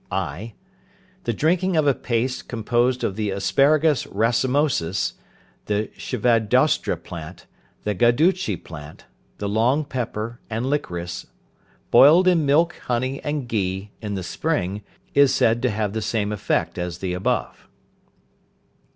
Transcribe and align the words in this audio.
(i). 0.11 0.53
The 1.25 1.31
drinking 1.31 1.77
of 1.77 1.85
a 1.85 1.93
paste 1.93 2.47
composed 2.47 3.03
of 3.03 3.15
the 3.15 3.29
asparagus 3.29 4.07
racemosus, 4.07 5.13
the 5.67 5.91
shvadaushtra 5.95 7.03
plant, 7.03 7.45
the 7.83 7.93
guduchi 7.93 8.57
plant, 8.63 9.05
the 9.37 9.47
long 9.47 9.85
pepper, 9.85 10.39
and 10.49 10.65
liquorice, 10.65 11.27
boiled 11.91 12.27
in 12.27 12.47
milk, 12.47 12.77
honey, 12.87 13.21
and 13.23 13.47
ghee, 13.47 13.91
in 14.01 14.15
the 14.15 14.23
spring, 14.23 14.81
is 15.13 15.35
said 15.35 15.61
to 15.61 15.69
have 15.69 15.93
the 15.93 16.01
same 16.01 16.31
effect 16.31 16.79
as 16.79 16.97
the 16.97 17.13
above. 17.13 17.67